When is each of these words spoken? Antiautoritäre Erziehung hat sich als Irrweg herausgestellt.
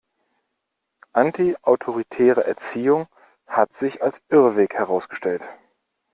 Antiautoritäre 1.13 2.43
Erziehung 2.47 3.05
hat 3.45 3.75
sich 3.75 4.01
als 4.01 4.19
Irrweg 4.29 4.73
herausgestellt. 4.73 5.47